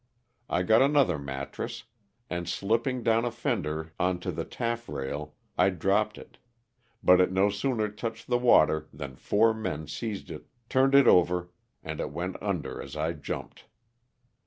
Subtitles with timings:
[0.49, 1.83] I got another mattress,
[2.27, 6.39] and slipping down a fender onto the taffrail I dropped it,
[7.03, 11.51] but it no sooner touched the water than four men seized it, turned it over,
[11.83, 13.65] and it went under as I jumped.